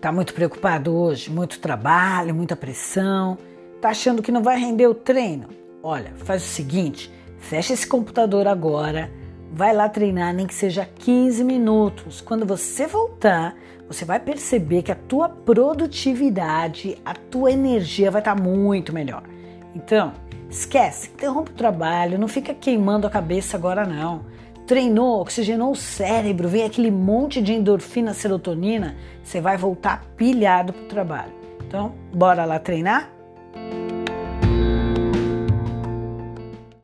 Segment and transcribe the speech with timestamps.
[0.00, 1.28] Tá muito preocupado hoje?
[1.28, 3.36] Muito trabalho, muita pressão?
[3.80, 5.48] Tá achando que não vai render o treino?
[5.82, 9.10] Olha, faz o seguinte, fecha esse computador agora,
[9.52, 12.20] vai lá treinar nem que seja 15 minutos.
[12.20, 13.56] Quando você voltar,
[13.88, 19.24] você vai perceber que a tua produtividade, a tua energia vai estar tá muito melhor.
[19.74, 20.12] Então,
[20.48, 24.38] esquece, interrompe o trabalho, não fica queimando a cabeça agora não
[24.68, 30.82] treinou, oxigenou o cérebro, vem aquele monte de endorfina, serotonina, você vai voltar pilhado para
[30.82, 31.32] o trabalho.
[31.66, 33.17] Então, bora lá treinar?